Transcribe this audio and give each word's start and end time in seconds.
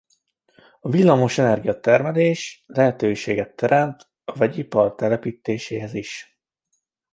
A 0.79 0.89
villamos-energia 0.89 1.79
termelés 1.79 2.63
lehetőséget 2.65 3.55
teremtett 3.55 4.09
a 4.23 4.35
vegyipar 4.37 4.95
telepítéséhez 4.95 5.93
is. 5.93 6.39